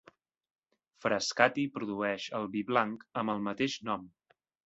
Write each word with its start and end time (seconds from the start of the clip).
Frascati 1.05 1.65
produeix 1.75 2.25
el 2.41 2.49
vi 2.57 2.65
blanc 2.71 3.05
amb 3.23 3.35
el 3.37 3.47
mateix 3.51 3.79
nom. 3.91 4.09